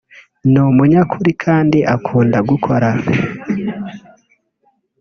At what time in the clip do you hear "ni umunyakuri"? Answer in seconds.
0.51-1.31